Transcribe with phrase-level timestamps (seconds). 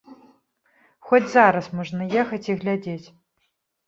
[1.09, 3.07] Хоць зараз можна ехаць і глядзець!